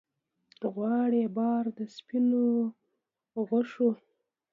غواړي 0.73 1.23
بار 1.35 1.63
د 1.77 1.79
سپینو 1.95 2.45
غشو 3.47 3.89